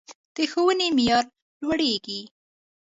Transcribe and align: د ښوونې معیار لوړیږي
د 0.35 0.37
ښوونې 0.51 0.87
معیار 0.95 1.25
لوړیږي 1.61 2.21